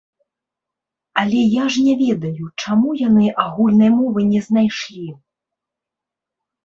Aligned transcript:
Але 1.23 1.41
я 1.55 1.65
ж 1.75 1.83
не 1.89 1.93
ведаю, 2.01 2.45
чаму 2.63 2.89
яны 3.07 3.27
агульнай 3.47 3.95
мовы 3.99 4.19
не 4.33 4.41
знайшлі. 4.51 5.07